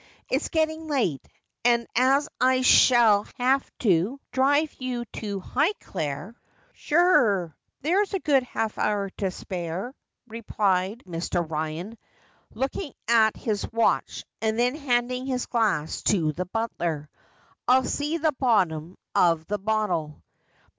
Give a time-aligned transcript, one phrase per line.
[0.31, 1.27] 'It's getting late,
[1.63, 6.33] and as I shall have to drive you to Highclere
[6.73, 9.93] ''Shure, there's a good half hour to spare,'
[10.27, 11.75] replied 3Ir.
[11.75, 11.97] Evan,
[12.51, 17.07] looking at his watch, and then handing his glass to the butler.'
[17.67, 20.19] I'll see the bottom of the bottle.'